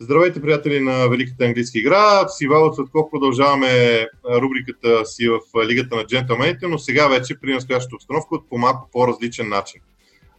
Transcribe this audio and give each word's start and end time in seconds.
Здравейте, 0.00 0.42
приятели 0.42 0.80
на 0.80 1.08
Великата 1.08 1.44
английска 1.44 1.78
игра. 1.78 2.28
С 2.28 2.40
Ивало 2.40 2.72
Цветков 2.72 3.10
продължаваме 3.10 4.06
рубриката 4.30 5.06
си 5.06 5.28
в 5.28 5.40
Лигата 5.64 5.96
на 5.96 6.06
джентълмените, 6.06 6.66
но 6.68 6.78
сега 6.78 7.08
вече 7.08 7.40
при 7.40 7.54
настоящата 7.54 7.96
обстановка 7.96 8.34
от 8.34 8.48
по 8.48 8.58
малко 8.58 8.88
по-различен 8.92 9.48
начин. 9.48 9.80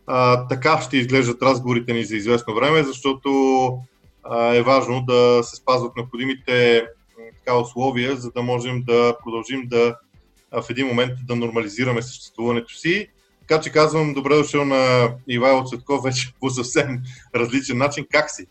А, 0.07 0.47
така 0.47 0.81
ще 0.81 0.97
изглеждат 0.97 1.41
разговорите 1.41 1.93
ни 1.93 2.03
за 2.03 2.15
известно 2.15 2.55
време, 2.55 2.83
защото 2.83 3.29
а, 4.23 4.55
е 4.55 4.61
важно 4.61 5.01
да 5.01 5.43
се 5.43 5.55
спазват 5.55 5.95
необходимите 5.95 6.85
така, 7.37 7.57
условия, 7.57 8.15
за 8.15 8.31
да 8.31 8.41
можем 8.41 8.83
да 8.87 9.15
продължим 9.23 9.67
да 9.67 9.95
в 10.51 10.69
един 10.69 10.87
момент 10.87 11.11
да 11.27 11.35
нормализираме 11.35 12.01
съществуването 12.01 12.73
си. 12.73 13.07
Така 13.47 13.61
че 13.61 13.71
казвам 13.71 14.13
добре 14.13 14.35
дошъл 14.35 14.65
на 14.65 15.13
Ивайло 15.27 15.65
Цветков 15.65 16.03
вече 16.03 16.33
по 16.39 16.49
съвсем 16.49 17.01
различен 17.35 17.77
начин. 17.77 18.05
Как 18.11 18.31
си? 18.31 18.45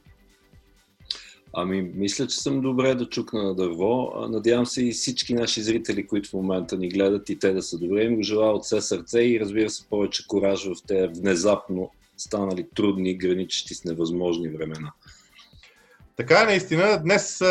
Ами, 1.53 1.83
мисля, 1.95 2.27
че 2.27 2.37
съм 2.37 2.61
добре 2.61 2.95
да 2.95 3.09
чукна 3.09 3.43
на 3.43 3.55
дърво. 3.55 4.13
Надявам 4.29 4.67
се 4.67 4.85
и 4.85 4.93
всички 4.93 5.35
наши 5.35 5.63
зрители, 5.63 6.07
които 6.07 6.31
в 6.31 6.33
момента 6.33 6.77
ни 6.77 6.89
гледат 6.89 7.29
и 7.29 7.39
те 7.39 7.53
да 7.53 7.63
са 7.63 7.79
добре. 7.79 8.05
Им 8.05 8.17
го 8.17 8.23
желая 8.23 8.53
от 8.53 8.65
все 8.65 8.81
сърце 8.81 9.21
и 9.21 9.41
разбира 9.41 9.71
се 9.71 9.89
повече 9.89 10.27
кораж 10.27 10.65
в 10.65 10.75
тези 10.87 11.21
внезапно 11.21 11.91
станали 12.17 12.67
трудни, 12.75 13.19
граничещи 13.19 13.75
с 13.75 13.85
невъзможни 13.85 14.49
времена. 14.49 14.93
Така 16.17 16.43
е, 16.43 16.45
наистина. 16.45 17.03
Днес, 17.03 17.43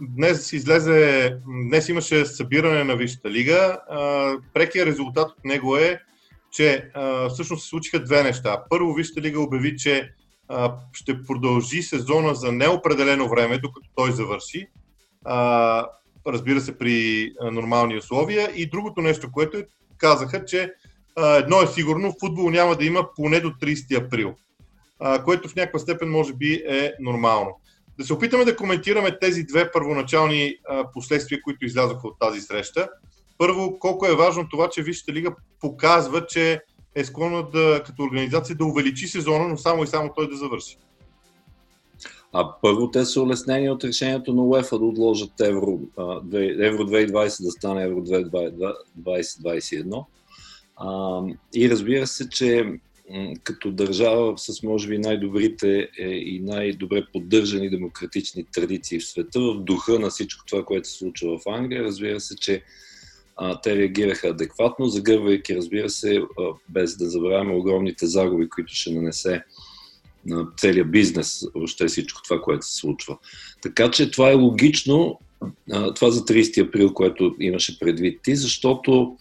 днес 0.00 0.52
излезе, 0.52 1.36
днес 1.68 1.88
имаше 1.88 2.26
събиране 2.26 2.84
на 2.84 2.96
Висшата 2.96 3.30
лига. 3.30 3.78
Прекия 4.54 4.86
резултат 4.86 5.30
от 5.30 5.44
него 5.44 5.76
е, 5.76 6.00
че 6.52 6.90
всъщност 7.32 7.62
се 7.62 7.68
случиха 7.68 8.04
две 8.04 8.22
неща. 8.22 8.62
Първо, 8.70 8.94
Висшата 8.94 9.20
лига 9.20 9.40
обяви, 9.40 9.76
че 9.76 10.10
ще 10.92 11.22
продължи 11.22 11.82
сезона 11.82 12.34
за 12.34 12.52
неопределено 12.52 13.28
време, 13.28 13.58
докато 13.58 13.88
той 13.94 14.12
завърши. 14.12 14.66
Разбира 16.26 16.60
се, 16.60 16.78
при 16.78 17.32
нормални 17.52 17.98
условия. 17.98 18.50
И 18.54 18.70
другото 18.70 19.00
нещо, 19.00 19.32
което 19.32 19.56
е, 19.58 19.66
казаха, 19.98 20.44
че 20.44 20.72
едно 21.18 21.62
е 21.62 21.66
сигурно, 21.66 22.14
футбол 22.20 22.50
няма 22.50 22.76
да 22.76 22.84
има 22.84 23.08
поне 23.16 23.40
до 23.40 23.48
30 23.48 24.06
април, 24.06 24.34
което 25.24 25.48
в 25.48 25.56
някаква 25.56 25.78
степен 25.78 26.10
може 26.10 26.32
би 26.32 26.62
е 26.68 26.92
нормално. 27.00 27.60
Да 27.98 28.04
се 28.04 28.12
опитаме 28.12 28.44
да 28.44 28.56
коментираме 28.56 29.18
тези 29.18 29.44
две 29.44 29.72
първоначални 29.72 30.54
последствия, 30.92 31.42
които 31.42 31.66
излязоха 31.66 32.08
от 32.08 32.18
тази 32.18 32.40
среща. 32.40 32.88
Първо, 33.38 33.78
колко 33.78 34.06
е 34.06 34.16
важно 34.16 34.48
това, 34.48 34.68
че 34.68 34.82
Висшата 34.82 35.12
лига 35.12 35.34
показва, 35.60 36.26
че 36.26 36.60
е 36.96 37.04
склонна 37.04 37.50
да, 37.50 37.82
като 37.86 38.02
организация 38.02 38.56
да 38.56 38.64
увеличи 38.64 39.08
сезона, 39.08 39.48
но 39.48 39.56
само 39.56 39.84
и 39.84 39.86
само 39.86 40.12
той 40.16 40.28
да 40.28 40.36
завърши? 40.36 40.76
А 42.32 42.52
първо 42.62 42.90
те 42.90 43.04
са 43.04 43.22
улеснени 43.22 43.70
от 43.70 43.84
решението 43.84 44.34
на 44.34 44.42
УЕФА 44.42 44.78
да 44.78 44.84
отложат 44.84 45.40
Евро, 45.40 45.80
Евро 46.60 46.82
2020 46.82 47.44
да 47.44 47.50
стане 47.50 47.84
Евро 47.84 48.00
2021. 48.00 50.04
И 51.54 51.70
разбира 51.70 52.06
се, 52.06 52.28
че 52.28 52.78
като 53.42 53.70
държава 53.70 54.38
с 54.38 54.62
може 54.62 54.88
би 54.88 54.98
най-добрите 54.98 55.88
е, 55.98 56.08
и 56.08 56.40
най-добре 56.40 57.06
поддържани 57.12 57.70
демократични 57.70 58.44
традиции 58.44 59.00
в 59.00 59.06
света, 59.06 59.40
в 59.40 59.60
духа 59.60 59.98
на 59.98 60.10
всичко 60.10 60.44
това, 60.46 60.64
което 60.64 60.88
се 60.88 60.98
случва 60.98 61.38
в 61.38 61.48
Англия, 61.48 61.84
разбира 61.84 62.20
се, 62.20 62.36
че 62.36 62.62
а, 63.36 63.60
те 63.60 63.76
реагираха 63.76 64.28
адекватно, 64.28 64.86
загървайки, 64.86 65.56
разбира 65.56 65.90
се, 65.90 66.16
а, 66.16 66.42
без 66.68 66.96
да 66.96 67.10
забравяме 67.10 67.54
огромните 67.54 68.06
загуби, 68.06 68.48
които 68.48 68.74
ще 68.74 68.90
нанесе 68.90 69.44
на 70.26 70.46
целия 70.56 70.84
бизнес, 70.84 71.44
въобще 71.54 71.86
всичко 71.86 72.22
това, 72.22 72.40
което 72.40 72.66
се 72.66 72.76
случва. 72.76 73.18
Така 73.62 73.90
че 73.90 74.10
това 74.10 74.30
е 74.30 74.34
логично, 74.34 75.20
а, 75.72 75.94
това 75.94 76.10
за 76.10 76.24
30 76.24 76.68
април, 76.68 76.94
което 76.94 77.36
имаше 77.40 77.78
предвид 77.78 78.20
ти, 78.22 78.36
защото 78.36 79.16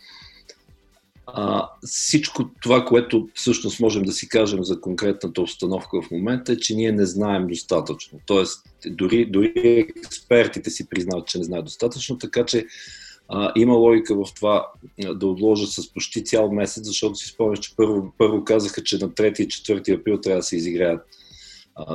а, 1.28 1.70
всичко 1.86 2.50
това, 2.62 2.86
което 2.86 3.30
всъщност 3.34 3.80
можем 3.80 4.04
да 4.04 4.12
си 4.12 4.30
кажем 4.30 4.64
за 4.64 4.82
конкретната 4.82 5.42
обстановка 5.42 6.02
в 6.02 6.12
момента 6.12 6.52
е, 6.52 6.58
че 6.58 6.76
ние 6.76 6.92
не 6.92 7.06
знаем 7.06 7.48
достатъчно. 7.48 8.20
Тоест, 8.26 8.66
дори, 8.88 9.26
дори 9.26 9.54
експертите 10.06 10.70
си 10.70 10.90
признават, 10.90 11.28
че 11.28 11.38
не 11.38 11.44
знаят 11.44 11.66
достатъчно, 11.66 12.18
така 12.18 12.46
че 12.46 12.66
а, 13.28 13.52
има 13.56 13.74
логика 13.74 14.16
в 14.16 14.34
това 14.36 14.68
да 15.16 15.28
отложат 15.28 15.70
с 15.70 15.94
почти 15.94 16.24
цял 16.24 16.52
месец, 16.52 16.86
защото 16.86 17.16
си 17.16 17.28
спомняш, 17.28 17.60
че 17.60 17.76
първо, 17.76 18.14
първо 18.18 18.44
казаха, 18.44 18.84
че 18.84 18.98
на 18.98 19.10
3 19.10 19.40
и 19.40 19.48
4 19.48 20.00
април 20.00 20.22
трябва 20.22 20.40
да 20.40 20.44
се 20.44 20.56
изиграят 20.56 21.02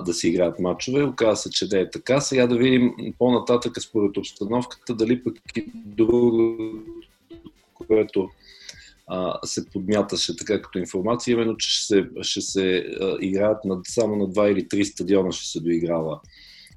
да 0.04 0.14
се 0.14 0.28
играят 0.28 0.58
матчове. 0.58 1.04
Оказва 1.04 1.36
се, 1.36 1.50
че 1.50 1.68
да 1.68 1.80
е 1.80 1.90
така. 1.90 2.20
Сега 2.20 2.46
да 2.46 2.56
видим 2.56 2.94
по-нататък 3.18 3.82
според 3.82 4.16
обстановката, 4.16 4.94
дали 4.94 5.24
пък 5.24 5.36
и 5.56 5.64
друго, 5.74 6.56
което 7.74 8.28
а, 9.06 9.38
се 9.44 9.70
подмяташе 9.70 10.36
така 10.36 10.62
като 10.62 10.78
информация, 10.78 11.32
именно, 11.32 11.56
че 11.56 11.70
ще 11.70 11.86
се, 11.86 12.08
ще 12.22 12.40
се 12.40 12.76
а, 13.00 13.16
играят 13.20 13.64
над, 13.64 13.86
само 13.86 14.16
на 14.16 14.28
два 14.28 14.48
или 14.50 14.68
три 14.68 14.84
стадиона 14.84 15.32
ще 15.32 15.46
се 15.46 15.60
доиграва 15.60 16.20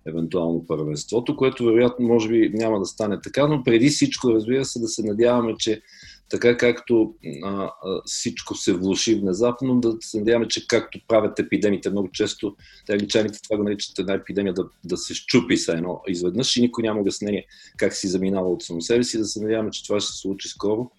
евентуално 0.07 0.65
първенството, 0.67 1.35
което 1.35 1.65
вероятно 1.65 2.07
може 2.07 2.29
би 2.29 2.51
няма 2.53 2.79
да 2.79 2.85
стане 2.85 3.21
така, 3.21 3.47
но 3.47 3.63
преди 3.63 3.89
всичко, 3.89 4.33
разбира 4.33 4.65
се, 4.65 4.79
да 4.79 4.87
се 4.87 5.03
надяваме, 5.03 5.55
че 5.59 5.81
така 6.29 6.57
както 6.57 7.13
а, 7.43 7.49
а, 7.49 7.71
всичко 8.05 8.55
се 8.55 8.73
влуши 8.73 9.15
внезапно, 9.15 9.79
да 9.79 9.97
се 9.99 10.17
надяваме, 10.19 10.47
че 10.47 10.67
както 10.67 10.99
правят 11.07 11.39
епидемиите 11.39 11.89
много 11.89 12.09
често, 12.11 12.55
те 12.85 12.93
англичаните 12.93 13.39
това 13.43 13.57
го 13.57 13.63
наричат 13.63 13.99
една 13.99 14.13
епидемия 14.13 14.53
да, 14.53 14.65
да 14.83 14.97
се 14.97 15.13
щупи 15.13 15.57
се 15.57 15.71
едно 15.71 16.01
изведнъж 16.07 16.57
и 16.57 16.61
никой 16.61 16.81
няма 16.81 17.01
обяснение 17.01 17.45
как 17.77 17.93
си 17.93 18.07
заминава 18.07 18.49
от 18.49 18.63
само 18.63 18.81
себе 18.81 19.03
си, 19.03 19.17
да 19.17 19.25
се 19.25 19.41
надяваме, 19.41 19.71
че 19.71 19.83
това 19.83 19.99
ще 19.99 20.11
се 20.11 20.17
случи 20.17 20.47
скоро, 20.47 20.91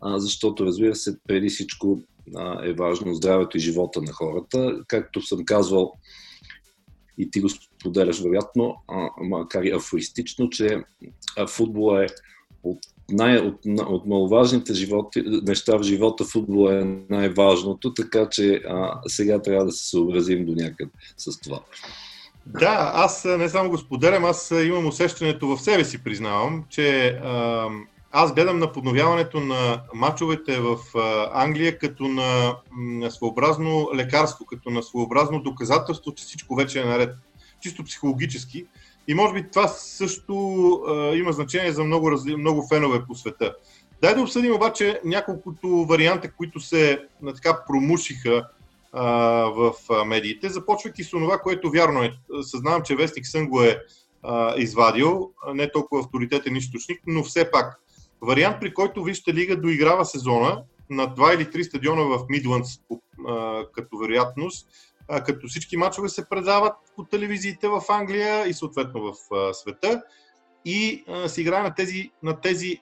а, 0.00 0.18
защото 0.18 0.66
разбира 0.66 0.94
се, 0.94 1.18
преди 1.28 1.48
всичко 1.48 2.00
а, 2.36 2.66
е 2.66 2.72
важно 2.72 3.14
здравето 3.14 3.56
и 3.56 3.60
живота 3.60 4.02
на 4.02 4.12
хората. 4.12 4.80
Както 4.88 5.22
съм 5.22 5.44
казвал, 5.44 5.92
и 7.18 7.30
ти 7.30 7.40
го 7.40 7.48
споделяш 7.48 8.20
вероятно, 8.20 8.76
а, 8.88 9.08
макар 9.22 9.62
и 9.62 9.70
афористично, 9.70 10.50
че 10.50 10.84
футбол 11.48 11.98
е 11.98 12.06
от, 12.62 12.78
най, 13.10 13.38
от, 13.38 13.60
от 13.66 14.06
маловажните 14.06 14.74
животи, 14.74 15.22
неща 15.42 15.76
в 15.76 15.82
живота, 15.82 16.24
футбол 16.24 16.70
е 16.70 16.84
най-важното, 17.10 17.94
така 17.94 18.28
че 18.30 18.54
а, 18.54 19.00
сега 19.06 19.42
трябва 19.42 19.64
да 19.64 19.72
се 19.72 19.88
съобразим 19.88 20.46
до 20.46 20.52
някъде 20.54 20.90
с 21.16 21.40
това. 21.40 21.60
Да, 22.46 22.92
аз 22.94 23.24
не 23.24 23.48
само 23.48 23.70
го 23.70 23.78
споделям, 23.78 24.24
аз 24.24 24.50
имам 24.50 24.86
усещането 24.86 25.46
в 25.46 25.62
себе 25.62 25.84
си, 25.84 26.04
признавам, 26.04 26.64
че 26.68 27.08
а, 27.08 27.68
аз 28.12 28.34
гледам 28.34 28.58
на 28.58 28.72
подновяването 28.72 29.40
на 29.40 29.80
мачовете 29.94 30.60
в 30.60 30.78
Англия 31.32 31.78
като 31.78 32.08
на, 32.08 32.56
на 32.78 33.10
своеобразно 33.10 33.90
лекарство, 33.94 34.46
като 34.46 34.70
на 34.70 34.82
своеобразно 34.82 35.42
доказателство, 35.42 36.14
че 36.14 36.24
всичко 36.24 36.54
вече 36.54 36.80
е 36.80 36.84
наред. 36.84 37.14
Чисто 37.60 37.84
психологически. 37.84 38.66
И 39.08 39.14
може 39.14 39.34
би 39.34 39.50
това 39.50 39.68
също 39.68 40.70
а, 40.88 41.16
има 41.16 41.32
значение 41.32 41.72
за 41.72 41.84
много, 41.84 42.10
много 42.38 42.66
фенове 42.68 43.04
по 43.06 43.14
света. 43.14 43.54
Дай 44.02 44.14
да 44.14 44.22
обсъдим 44.22 44.54
обаче 44.54 45.00
няколкото 45.04 45.68
варианта, 45.68 46.32
които 46.32 46.60
се 46.60 47.06
на 47.22 47.34
така 47.34 47.64
промушиха 47.66 48.48
а, 48.92 49.04
в 49.50 49.72
медиите, 50.06 50.48
започвайки 50.48 51.04
с 51.04 51.10
това, 51.10 51.38
което 51.38 51.70
вярно 51.70 52.02
е. 52.02 52.12
Съзнавам, 52.42 52.82
че 52.82 52.96
Вестник 52.96 53.26
Сън 53.26 53.48
го 53.48 53.62
е 53.62 53.78
а, 54.22 54.54
извадил, 54.56 55.30
не 55.54 55.72
толкова 55.72 56.00
авторитетен 56.00 56.56
източник, 56.56 57.00
но 57.06 57.22
все 57.22 57.50
пак 57.50 57.80
Вариант, 58.22 58.56
при 58.60 58.74
който 58.74 59.04
Вижте 59.04 59.34
лига 59.34 59.56
доиграва 59.56 60.04
сезона 60.04 60.62
на 60.90 61.06
два 61.06 61.34
или 61.34 61.50
три 61.50 61.64
стадиона 61.64 62.02
в 62.02 62.26
Мидландс 62.28 62.70
като 63.74 63.98
вероятност, 63.98 64.68
като 65.26 65.48
всички 65.48 65.76
мачове 65.76 66.08
се 66.08 66.28
предават 66.28 66.72
по 66.96 67.04
телевизиите 67.04 67.68
в 67.68 67.82
Англия 67.88 68.48
и 68.48 68.54
съответно 68.54 69.00
в 69.00 69.14
света 69.54 70.02
и 70.64 71.04
се 71.26 71.40
играе 71.40 71.62
на 71.62 71.74
тези, 71.74 72.10
на 72.22 72.40
тези 72.40 72.80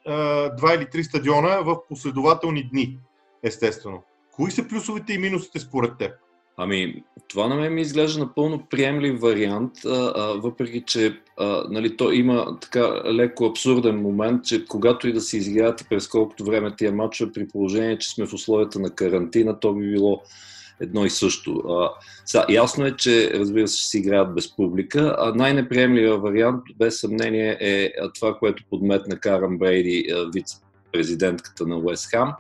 два 0.57 0.75
или 0.75 0.91
три 0.91 1.05
стадиона 1.05 1.63
в 1.63 1.77
последователни 1.89 2.69
дни, 2.69 2.99
естествено. 3.43 4.03
Кои 4.33 4.51
са 4.51 4.69
плюсовете 4.69 5.13
и 5.13 5.19
минусите 5.19 5.59
според 5.61 5.99
теб? 5.99 6.13
Ами, 6.57 7.03
това 7.29 7.49
на 7.49 7.55
мен 7.55 7.75
ми 7.75 7.81
изглежда 7.81 8.21
напълно 8.21 8.67
приемлив 8.71 9.21
вариант, 9.21 9.73
а, 9.87 10.13
а, 10.17 10.23
въпреки 10.27 10.83
че 10.87 11.21
а, 11.37 11.65
нали, 11.71 11.97
то 11.97 12.13
има 12.13 12.59
така 12.61 13.03
леко 13.13 13.47
абсурден 13.47 13.97
момент, 13.97 14.45
че 14.45 14.65
когато 14.65 15.09
и 15.09 15.13
да 15.13 15.21
се 15.21 15.37
изиграят 15.37 15.87
през 15.91 16.09
колкото 16.09 16.45
време 16.45 16.77
тия 16.77 16.93
матчове, 16.93 17.33
при 17.33 17.49
положение, 17.49 17.99
че 17.99 18.11
сме 18.11 18.27
в 18.27 18.33
условията 18.33 18.79
на 18.79 18.91
карантина, 18.91 19.61
то 19.61 19.75
би 19.75 19.91
било 19.91 20.23
едно 20.81 21.05
и 21.05 21.11
също. 21.11 21.53
А, 21.69 21.91
сега, 22.25 22.47
ясно 22.49 22.87
е, 22.87 22.97
че 22.97 23.31
разбира 23.35 23.69
се 23.69 23.79
ще 23.79 23.89
си 23.89 23.99
играят 23.99 24.35
без 24.35 24.57
публика, 24.57 25.17
а 25.19 25.35
най-неприемливия 25.35 26.19
вариант, 26.19 26.63
без 26.79 27.01
съмнение, 27.01 27.57
е 27.61 27.93
това, 28.15 28.35
което 28.39 28.65
подметна 28.71 29.17
Каран 29.21 29.59
Брейди, 29.59 30.07
вице-президентката 30.35 31.67
на 31.67 31.77
Уест 31.77 32.11
Хам, 32.11 32.35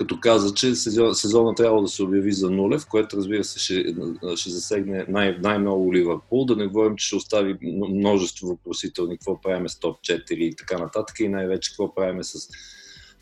като 0.00 0.20
каза, 0.20 0.54
че 0.54 0.74
сезон, 0.74 1.14
сезона 1.14 1.54
трябва 1.54 1.82
да 1.82 1.88
се 1.88 2.02
обяви 2.02 2.32
за 2.32 2.50
нулев, 2.50 2.86
което 2.86 3.16
разбира 3.16 3.44
се 3.44 3.58
ще, 3.58 3.94
ще 4.36 4.50
засегне 4.50 5.04
най- 5.08 5.38
най-много 5.38 5.94
Ливърпул. 5.94 6.44
Да 6.44 6.56
не 6.56 6.66
говорим, 6.66 6.96
че 6.96 7.06
ще 7.06 7.16
остави 7.16 7.58
множество 7.90 8.48
въпросителни, 8.48 9.18
какво 9.18 9.40
правиме 9.40 9.68
с 9.68 9.78
топ 9.78 10.00
4 10.00 10.32
и 10.32 10.56
така 10.56 10.78
нататък 10.78 11.20
и 11.20 11.28
най-вече 11.28 11.70
какво 11.70 11.94
правиме 11.94 12.24
с 12.24 12.48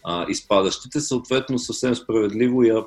а, 0.04 0.26
изпадащите. 0.28 1.00
Съответно, 1.00 1.58
съвсем 1.58 1.94
справедливо 1.94 2.62
я 2.62 2.84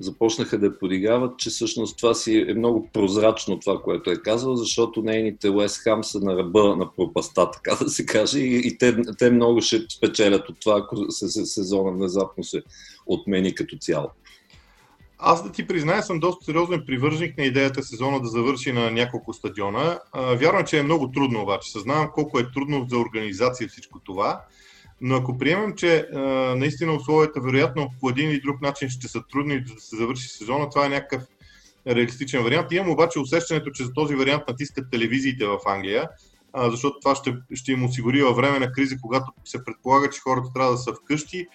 започнаха 0.00 0.58
да 0.58 0.78
подигават, 0.78 1.38
че 1.38 1.50
всъщност 1.50 1.98
това 1.98 2.14
си 2.14 2.44
е 2.48 2.54
много 2.54 2.88
прозрачно 2.92 3.58
това, 3.58 3.82
което 3.82 4.10
е 4.10 4.16
казал, 4.16 4.56
защото 4.56 5.02
нейните 5.02 5.50
Уест 5.50 5.76
Хам 5.76 6.04
са 6.04 6.20
на 6.20 6.36
ръба 6.36 6.76
на 6.76 6.94
пропаста, 6.94 7.50
така 7.50 7.84
да 7.84 7.90
се 7.90 8.06
каже, 8.06 8.38
и, 8.38 8.68
и 8.68 8.78
те, 8.78 8.96
те 9.18 9.30
много 9.30 9.60
ще 9.60 9.80
спечелят 9.96 10.48
от 10.48 10.60
това, 10.60 10.78
ако 10.78 11.10
сезона 11.10 11.92
внезапно 11.92 12.44
се 12.44 12.62
отмени 13.06 13.54
като 13.54 13.76
цяло. 13.76 14.10
Аз 15.18 15.42
да 15.42 15.52
ти 15.52 15.66
призная, 15.66 16.02
съм 16.02 16.20
доста 16.20 16.44
сериозен 16.44 16.82
привърженик 16.86 17.38
на 17.38 17.44
идеята 17.44 17.82
сезона 17.82 18.20
да 18.20 18.28
завърши 18.28 18.72
на 18.72 18.90
няколко 18.90 19.32
стадиона. 19.32 20.00
Вярвам, 20.14 20.66
че 20.66 20.78
е 20.78 20.82
много 20.82 21.10
трудно 21.10 21.42
обаче. 21.42 21.72
Съзнавам 21.72 22.10
колко 22.14 22.38
е 22.38 22.50
трудно 22.52 22.86
за 22.90 22.98
организация 22.98 23.68
всичко 23.68 24.00
това. 24.04 24.40
Но 25.00 25.16
ако 25.16 25.38
приемем, 25.38 25.74
че 25.76 26.08
а, 26.14 26.18
наистина 26.56 26.94
условията 26.94 27.40
вероятно 27.40 27.90
по 28.00 28.10
един 28.10 28.30
или 28.30 28.40
друг 28.40 28.60
начин 28.60 28.88
ще 28.88 29.08
са 29.08 29.22
трудни 29.32 29.60
да 29.60 29.80
се 29.80 29.96
завърши 29.96 30.28
сезона, 30.28 30.70
това 30.70 30.86
е 30.86 30.88
някакъв 30.88 31.22
реалистичен 31.86 32.42
вариант. 32.42 32.72
Имам 32.72 32.90
обаче 32.90 33.18
усещането, 33.18 33.70
че 33.70 33.84
за 33.84 33.92
този 33.92 34.14
вариант 34.14 34.42
натискат 34.48 34.90
телевизиите 34.90 35.46
в 35.46 35.58
Англия, 35.66 36.08
а, 36.52 36.70
защото 36.70 37.00
това 37.00 37.14
ще, 37.14 37.36
ще 37.54 37.72
им 37.72 37.84
осигури 37.84 38.22
във 38.22 38.36
време 38.36 38.58
на 38.58 38.72
криза, 38.72 38.96
когато 39.02 39.32
се 39.44 39.64
предполага, 39.64 40.10
че 40.10 40.20
хората 40.20 40.52
трябва 40.54 40.72
да 40.72 40.78
са 40.78 40.92
вкъщи, 40.94 41.46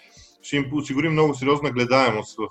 ще 0.42 0.56
им 0.56 0.70
осигури 0.74 1.10
много 1.10 1.36
сериозна 1.36 1.72
гледаемост 1.72 2.38
в, 2.38 2.48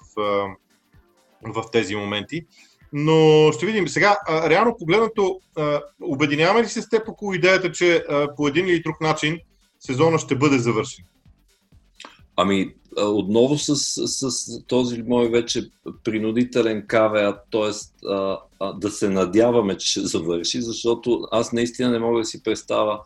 в 1.43 1.65
тези 1.73 1.97
моменти. 1.97 2.47
Но 2.93 3.51
ще 3.53 3.67
видим. 3.67 3.89
Сега, 3.89 4.17
реално 4.29 4.77
погледнато, 4.79 5.41
обединяваме 6.03 6.63
ли 6.63 6.69
се 6.69 6.83
с 6.83 6.89
теб 6.89 7.09
около 7.09 7.35
идеята, 7.35 7.73
че 7.73 8.05
по 8.37 8.49
един 8.49 8.69
или 8.69 8.83
друг 8.83 9.01
начин 9.01 9.39
сезона 9.87 10.19
ще 10.19 10.37
бъде 10.37 10.59
завършен? 10.59 11.05
Ами, 12.37 12.75
отново 12.97 13.59
с, 13.59 13.77
с, 13.77 14.31
с 14.31 14.65
този 14.67 15.03
мой 15.03 15.29
вече 15.29 15.71
принудителен 16.05 16.85
кавеат, 16.87 17.39
т.е. 17.51 17.71
да 18.75 18.91
се 18.91 19.11
надяваме, 19.11 19.77
че 19.77 19.91
ще 19.91 20.01
завърши, 20.01 20.63
защото 20.63 21.29
аз 21.31 21.53
наистина 21.53 21.91
не 21.91 21.99
мога 21.99 22.19
да 22.19 22.25
си 22.25 22.43
представя 22.43 23.01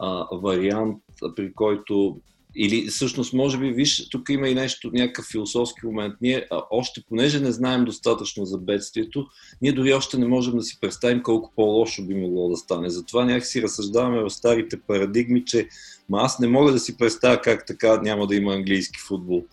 а, 0.00 0.26
вариант, 0.32 1.02
при 1.36 1.52
който 1.52 2.20
или 2.60 2.86
всъщност, 2.86 3.32
може 3.32 3.58
би, 3.58 3.70
виж, 3.70 4.08
тук 4.08 4.28
има 4.28 4.48
и 4.48 4.54
нещо, 4.54 4.90
някакъв 4.92 5.26
философски 5.26 5.80
момент. 5.86 6.14
Ние 6.20 6.46
а, 6.50 6.62
още, 6.70 7.02
понеже 7.08 7.40
не 7.40 7.52
знаем 7.52 7.84
достатъчно 7.84 8.44
за 8.44 8.58
бедствието, 8.58 9.26
ние 9.62 9.72
дори 9.72 9.92
още 9.92 10.18
не 10.18 10.26
можем 10.26 10.56
да 10.56 10.62
си 10.62 10.80
представим 10.80 11.22
колко 11.22 11.52
по-лошо 11.56 12.02
би 12.02 12.14
могло 12.14 12.48
да 12.48 12.56
стане. 12.56 12.90
Затова 12.90 13.24
някакси 13.24 13.62
разсъждаваме 13.62 14.22
в 14.22 14.30
старите 14.30 14.80
парадигми, 14.80 15.44
че 15.44 15.68
ма 16.08 16.18
аз 16.22 16.38
не 16.38 16.48
мога 16.48 16.72
да 16.72 16.78
си 16.78 16.96
представя 16.96 17.40
как 17.40 17.66
така 17.66 18.00
няма 18.02 18.26
да 18.26 18.34
има 18.34 18.54
английски 18.54 18.98
футбол 19.08 19.44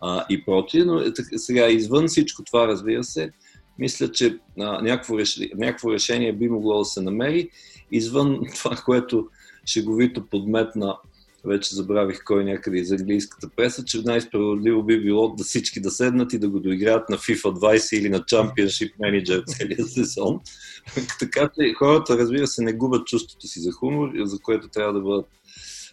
а, 0.00 0.24
и 0.30 0.44
прочие. 0.44 0.84
Но 0.84 1.00
е, 1.00 1.12
сега, 1.36 1.68
извън 1.68 2.06
всичко 2.06 2.44
това, 2.44 2.68
разбира 2.68 3.04
се, 3.04 3.30
мисля, 3.78 4.12
че 4.12 4.38
а, 4.58 4.82
някакво, 4.82 5.18
решение, 5.18 5.52
някакво 5.56 5.92
решение 5.92 6.32
би 6.32 6.48
могло 6.48 6.78
да 6.78 6.84
се 6.84 7.00
намери. 7.00 7.48
Извън 7.92 8.40
това, 8.56 8.76
което 8.76 9.28
шеговито 9.66 10.26
подметна 10.26 10.96
вече 11.44 11.74
забравих 11.74 12.24
кой 12.24 12.44
някъде 12.44 12.78
из 12.78 12.90
английската 12.90 13.48
преса, 13.56 13.84
че 13.84 14.02
най-справедливо 14.04 14.82
би 14.82 15.00
било 15.00 15.34
да 15.34 15.44
всички 15.44 15.80
да 15.80 15.90
седнат 15.90 16.32
и 16.32 16.38
да 16.38 16.48
го 16.48 16.60
доиграят 16.60 17.08
на 17.08 17.16
FIFA 17.16 17.42
20 17.42 17.98
или 17.98 18.08
на 18.08 18.20
Championship 18.20 18.92
Manager 18.98 19.44
целия 19.46 19.84
сезон. 19.84 20.40
така 21.18 21.50
че 21.58 21.72
хората, 21.72 22.18
разбира 22.18 22.46
се, 22.46 22.62
не 22.62 22.72
губят 22.72 23.06
чувството 23.06 23.46
си 23.46 23.60
за 23.60 23.72
хумор, 23.72 24.10
за 24.24 24.38
което 24.38 24.68
трябва 24.68 24.92
да 24.92 25.00
бъдат 25.00 25.26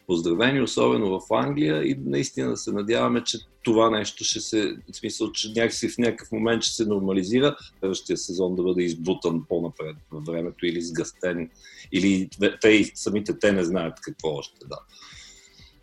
поздравени, 0.08 0.62
особено 0.62 1.20
в 1.20 1.34
Англия 1.34 1.84
и 1.84 1.96
наистина 2.06 2.58
се 2.58 2.72
надяваме, 2.72 3.24
че 3.24 3.38
това 3.64 3.90
нещо 3.90 4.24
ще 4.24 4.40
се, 4.40 4.76
в 4.94 4.96
смисъл, 4.96 5.32
че 5.32 5.52
някакси 5.56 5.90
в 5.90 5.98
някакъв 5.98 6.32
момент 6.32 6.64
ще 6.64 6.76
се 6.76 6.86
нормализира, 6.86 7.56
следващия 7.80 8.18
сезон 8.18 8.56
да 8.56 8.64
бъде 8.64 8.84
избутан 8.84 9.46
по-напред 9.50 9.96
във 10.12 10.26
времето 10.26 10.66
или 10.66 10.82
сгъстен, 10.82 11.50
или 11.92 12.30
те 12.62 12.92
самите 12.96 13.40
те 13.40 13.52
не 13.52 13.64
знаят 13.64 14.02
какво 14.02 14.30
още, 14.30 14.68
да. 14.68 14.78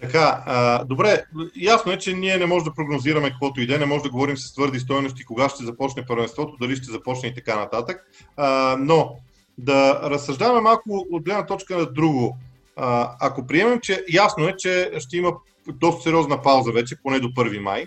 Така, 0.00 0.42
а, 0.46 0.84
добре, 0.84 1.24
ясно 1.56 1.92
е, 1.92 1.98
че 1.98 2.12
ние 2.12 2.36
не 2.36 2.46
можем 2.46 2.64
да 2.64 2.74
прогнозираме 2.74 3.30
каквото 3.30 3.60
и 3.60 3.66
да 3.66 3.74
е, 3.74 3.78
не 3.78 3.86
може 3.86 4.02
да 4.02 4.10
говорим 4.10 4.36
с 4.36 4.54
твърди 4.54 4.80
стоености 4.80 5.24
кога 5.24 5.48
ще 5.48 5.64
започне 5.64 6.06
първенството, 6.06 6.56
дали 6.60 6.76
ще 6.76 6.90
започне 6.90 7.28
и 7.28 7.34
така 7.34 7.56
нататък. 7.56 8.06
А, 8.36 8.76
но 8.80 9.16
да 9.58 10.00
разсъждаваме 10.10 10.60
малко 10.60 11.06
от 11.10 11.24
гледна 11.24 11.46
точка 11.46 11.76
на 11.76 11.86
друго. 11.86 12.36
А, 12.76 13.16
ако 13.20 13.46
приемем, 13.46 13.80
че 13.80 14.04
ясно 14.12 14.48
е, 14.48 14.54
че 14.58 14.90
ще 14.98 15.16
има 15.16 15.32
доста 15.68 16.02
сериозна 16.02 16.42
пауза 16.42 16.72
вече, 16.72 17.02
поне 17.02 17.20
до 17.20 17.28
1 17.28 17.58
май, 17.58 17.86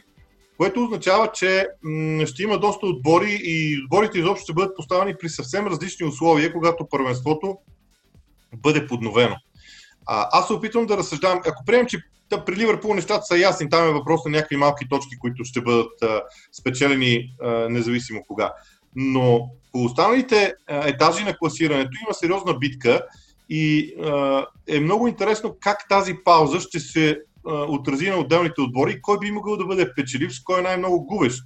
което 0.57 0.83
означава, 0.83 1.31
че 1.31 1.67
м- 1.83 2.25
ще 2.25 2.43
има 2.43 2.59
доста 2.59 2.85
отбори 2.85 3.39
и 3.43 3.83
отборите 3.83 4.19
изобщо 4.19 4.43
ще 4.43 4.53
бъдат 4.53 4.75
поставени 4.75 5.15
при 5.19 5.29
съвсем 5.29 5.67
различни 5.67 6.07
условия, 6.07 6.53
когато 6.53 6.87
първенството 6.89 7.57
бъде 8.57 8.87
подновено. 8.87 9.35
А, 10.05 10.29
аз 10.31 10.47
се 10.47 10.53
опитвам 10.53 10.85
да 10.85 10.97
разсъждавам. 10.97 11.41
Ако 11.45 11.65
приемем, 11.65 11.87
че 11.87 12.03
да, 12.29 12.45
при 12.45 12.55
Ливърпул 12.55 12.93
нещата 12.93 13.25
са 13.25 13.37
ясни, 13.37 13.69
там 13.69 13.87
е 13.87 13.91
въпрос 13.91 14.25
на 14.25 14.31
някакви 14.31 14.55
малки 14.55 14.89
точки, 14.89 15.19
които 15.19 15.43
ще 15.43 15.61
бъдат 15.61 16.01
а, 16.01 16.21
спечелени 16.59 17.35
а, 17.41 17.49
независимо 17.69 18.23
кога. 18.27 18.53
Но 18.95 19.49
по 19.71 19.83
останалите 19.83 20.53
а, 20.67 20.87
етажи 20.87 21.23
на 21.23 21.37
класирането 21.37 21.91
има 22.05 22.13
сериозна 22.13 22.53
битка 22.53 23.01
и 23.49 23.93
а, 24.03 24.45
е 24.67 24.79
много 24.79 25.07
интересно 25.07 25.57
как 25.59 25.87
тази 25.89 26.15
пауза 26.25 26.59
ще 26.59 26.79
се 26.79 27.19
а, 27.47 27.53
отрази 27.53 28.09
на 28.09 28.17
отделните 28.17 28.61
отбори, 28.61 29.01
кой 29.01 29.19
би 29.19 29.31
могъл 29.31 29.57
да 29.57 29.65
бъде 29.65 29.93
печелив, 29.93 30.33
с 30.35 30.43
кой 30.43 30.59
е 30.59 30.63
най-много 30.63 31.05
губещ. 31.05 31.43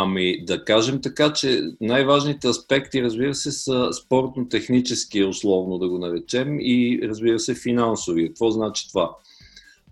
Ами 0.00 0.44
да 0.44 0.64
кажем 0.64 1.00
така, 1.00 1.32
че 1.32 1.62
най-важните 1.80 2.48
аспекти, 2.48 3.02
разбира 3.02 3.34
се, 3.34 3.52
са 3.52 3.88
спортно-технически, 3.92 5.24
условно 5.24 5.78
да 5.78 5.88
го 5.88 5.98
наречем, 5.98 6.60
и 6.60 7.00
разбира 7.02 7.38
се 7.38 7.54
финансови. 7.54 8.28
Какво 8.28 8.50
значи 8.50 8.88
това? 8.88 9.16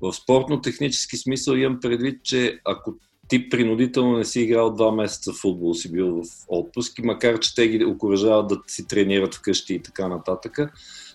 В 0.01 0.13
спортно-технически 0.13 1.17
смисъл 1.17 1.55
имам 1.55 1.81
предвид, 1.81 2.21
че 2.23 2.61
ако 2.65 2.95
ти 3.29 3.49
принудително 3.49 4.17
не 4.17 4.25
си 4.25 4.41
играл 4.41 4.75
два 4.75 4.93
месеца 4.93 5.33
в 5.33 5.37
футбол, 5.37 5.75
си 5.75 5.93
бил 5.93 6.23
в 6.23 6.23
отпуск, 6.49 7.01
макар 7.05 7.39
че 7.39 7.55
те 7.55 7.69
ги 7.69 7.85
окоръжават 7.85 8.49
да 8.49 8.59
си 8.67 8.87
тренират 8.89 9.35
вкъщи 9.35 9.75
и 9.75 9.79
така 9.79 10.09
нататък, 10.09 10.59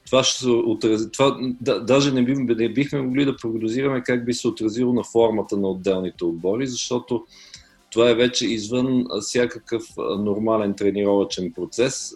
това 0.05 0.23
ще 0.23 0.39
се 0.39 0.49
отрази. 0.49 1.11
Това, 1.11 1.37
да, 1.61 1.79
даже 1.85 2.11
не, 2.11 2.23
би, 2.23 2.33
не 2.33 2.69
бихме 2.69 3.01
могли 3.01 3.25
да 3.25 3.35
прогнозираме 3.35 4.03
как 4.03 4.25
би 4.25 4.33
се 4.33 4.47
отразило 4.47 4.93
на 4.93 5.03
формата 5.03 5.57
на 5.57 5.67
отделните 5.67 6.25
отбори, 6.25 6.67
защото 6.67 7.25
това 7.91 8.09
е 8.09 8.15
вече 8.15 8.47
извън 8.47 9.05
всякакъв 9.21 9.83
нормален 9.97 10.73
тренировачен 10.73 11.53
процес 11.53 12.15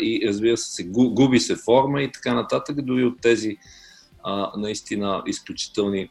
и 0.00 0.22
разбира 0.28 0.56
се, 0.56 0.84
губи 0.88 1.40
се 1.40 1.56
форма 1.56 2.02
и 2.02 2.12
така 2.12 2.34
нататък, 2.34 2.82
дори 2.82 3.04
от 3.04 3.20
тези 3.20 3.56
наистина 4.56 5.22
изключителни 5.26 6.08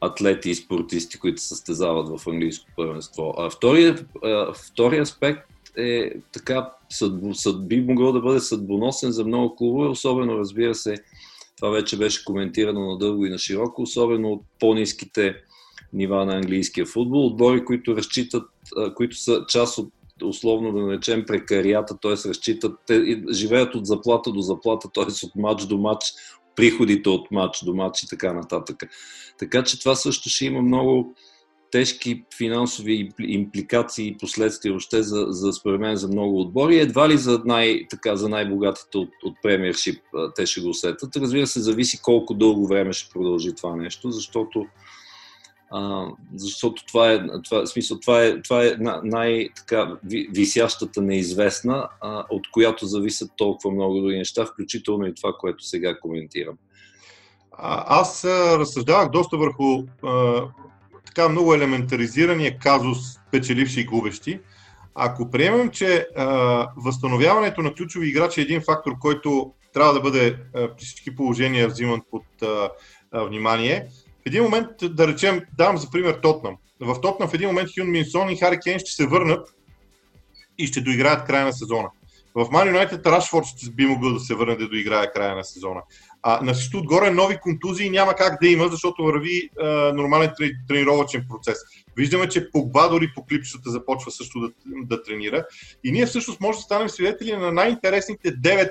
атлети 0.00 0.50
и 0.50 0.54
спортисти, 0.54 1.18
които 1.18 1.42
състезават 1.42 2.08
в 2.08 2.26
английско 2.26 2.66
първенство. 2.76 3.34
А 3.38 3.50
втория, 3.50 4.06
втория 4.54 5.02
аспект 5.02 5.48
е 5.76 6.10
така, 6.32 6.70
съдбо, 6.90 7.34
съд, 7.34 7.68
би 7.68 7.80
могъл 7.80 8.12
да 8.12 8.20
бъде 8.20 8.40
съдбоносен 8.40 9.12
за 9.12 9.24
много 9.24 9.56
клубове, 9.56 9.88
особено 9.88 10.38
разбира 10.38 10.74
се, 10.74 10.96
това 11.56 11.70
вече 11.70 11.98
беше 11.98 12.24
коментирано 12.24 12.90
надълго 12.90 13.26
и 13.26 13.30
на 13.30 13.38
широко, 13.38 13.82
особено 13.82 14.32
от 14.32 14.42
по-низките 14.60 15.36
нива 15.94 16.24
на 16.24 16.34
английския 16.34 16.86
футбол. 16.86 17.26
Отбори, 17.26 17.64
които 17.64 17.96
разчитат, 17.96 18.48
които 18.94 19.16
са 19.16 19.44
част 19.48 19.78
от 19.78 19.92
условно 20.24 20.72
да 20.72 20.82
наречем 20.82 21.24
прекарията, 21.26 21.98
т.е. 22.02 22.28
разчитат, 22.28 22.72
те 22.86 23.22
живеят 23.30 23.74
от 23.74 23.86
заплата 23.86 24.32
до 24.32 24.40
заплата, 24.40 24.88
т.е. 24.94 25.26
от 25.26 25.36
матч 25.36 25.66
до 25.66 25.78
матч, 25.78 26.04
приходите 26.56 27.08
от 27.08 27.30
матч 27.30 27.64
до 27.64 27.74
матч 27.74 28.02
и 28.02 28.08
така 28.08 28.32
нататък. 28.32 28.76
Така 29.38 29.64
че 29.64 29.80
това 29.80 29.94
също 29.94 30.28
ще 30.28 30.44
има 30.44 30.62
много 30.62 31.14
тежки 31.70 32.24
финансови 32.36 33.12
импликации 33.20 34.08
и 34.08 34.16
последствия 34.18 34.74
още 34.74 35.02
за, 35.02 35.26
за 35.28 35.52
според 35.52 35.80
мен 35.80 35.96
за 35.96 36.08
много 36.08 36.40
отбори. 36.40 36.78
Едва 36.78 37.08
ли 37.08 37.18
за, 37.18 37.42
най, 37.44 37.86
така, 37.90 38.16
за 38.16 38.28
най-богатите 38.28 38.98
от, 38.98 39.08
от 39.24 39.34
премиершип 39.42 40.02
те 40.36 40.46
ще 40.46 40.60
го 40.60 40.68
усетят. 40.68 41.16
Разбира 41.16 41.46
се, 41.46 41.60
зависи 41.60 42.02
колко 42.02 42.34
дълго 42.34 42.66
време 42.66 42.92
ще 42.92 43.12
продължи 43.12 43.54
това 43.54 43.76
нещо, 43.76 44.10
защото 44.10 44.66
а, 45.70 46.06
защото 46.34 46.86
това 46.86 47.12
е, 47.12 47.20
това, 47.44 47.66
смисъл, 47.66 48.00
това 48.00 48.24
е, 48.24 48.42
това 48.42 48.64
е 48.64 48.76
най-висящата 49.04 51.02
неизвестна, 51.02 51.88
а, 52.00 52.24
от 52.30 52.50
която 52.50 52.86
зависят 52.86 53.30
толкова 53.36 53.74
много 53.74 54.00
други 54.00 54.16
неща, 54.16 54.46
включително 54.46 55.06
и 55.06 55.14
това, 55.14 55.32
което 55.32 55.64
сега 55.64 56.00
коментирам. 56.00 56.54
А, 57.52 58.00
аз 58.00 58.24
а, 58.24 58.58
разсъждавах 58.58 59.10
доста 59.10 59.36
върху 59.36 59.82
а, 60.02 60.42
така 61.06 61.28
много 61.28 61.54
елементаризирания 61.54 62.58
казус 62.58 62.98
печеливши 63.32 63.80
и 63.80 63.84
губещи, 63.84 64.40
ако 64.94 65.30
приемем, 65.30 65.70
че 65.70 66.06
а, 66.16 66.68
възстановяването 66.76 67.62
на 67.62 67.74
ключови 67.74 68.08
играчи 68.08 68.40
е 68.40 68.42
един 68.42 68.60
фактор, 68.60 68.98
който 68.98 69.52
трябва 69.72 69.92
да 69.92 70.00
бъде 70.00 70.36
а, 70.54 70.68
при 70.76 70.84
всички 70.84 71.16
положения 71.16 71.68
взиман 71.68 72.00
под 72.10 72.24
а, 72.42 72.70
а, 73.12 73.24
внимание, 73.24 73.86
в 74.24 74.26
един 74.26 74.42
момент, 74.42 74.68
да 74.82 75.08
речем, 75.08 75.42
давам 75.58 75.78
за 75.78 75.90
пример 75.90 76.14
Тотнам. 76.14 76.56
В 76.80 77.00
Тотнам 77.00 77.28
в 77.28 77.34
един 77.34 77.48
момент 77.48 77.68
Хюн 77.78 77.90
Минсон 77.90 78.30
и 78.30 78.36
Хари 78.36 78.58
Кейн 78.64 78.78
ще 78.78 78.90
се 78.90 79.06
върнат 79.06 79.48
и 80.58 80.66
ще 80.66 80.80
доиграят 80.80 81.26
края 81.26 81.44
на 81.44 81.52
сезона. 81.52 81.88
В 82.34 82.48
Ман 82.52 82.68
Юнайтед 82.68 83.06
Рашфорд 83.06 83.46
ще 83.46 83.70
би 83.70 83.86
могъл 83.86 84.12
да 84.12 84.20
се 84.20 84.34
върне 84.34 84.56
да 84.56 84.68
доиграе 84.68 85.12
края 85.12 85.36
на 85.36 85.44
сезона. 85.44 85.80
А 86.22 86.44
на 86.44 86.54
всичко 86.54 86.76
отгоре 86.76 87.10
нови 87.10 87.38
контузии 87.42 87.90
няма 87.90 88.14
как 88.14 88.40
да 88.42 88.48
има, 88.48 88.68
защото 88.68 89.04
върви 89.04 89.50
а, 89.60 89.92
нормален 89.92 90.30
тренировачен 90.68 91.24
процес. 91.30 91.58
Виждаме, 91.96 92.28
че 92.28 92.50
Погба 92.50 92.88
дори 92.88 93.12
по 93.14 93.26
клипчета 93.26 93.70
започва 93.70 94.10
също 94.10 94.40
да, 94.40 94.50
да 94.66 95.02
тренира. 95.02 95.44
И 95.84 95.92
ние 95.92 96.06
всъщност 96.06 96.40
може 96.40 96.58
да 96.58 96.62
станем 96.62 96.88
свидетели 96.88 97.36
на 97.36 97.52
най-интересните 97.52 98.36
9, 98.36 98.70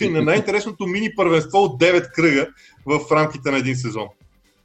на 0.10 0.22
най-интересното 0.22 0.86
мини 0.86 1.10
първенство 1.16 1.58
от 1.58 1.80
9 1.80 2.12
кръга 2.12 2.46
в 2.86 3.00
рамките 3.12 3.50
на 3.50 3.58
един 3.58 3.76
сезон. 3.76 4.06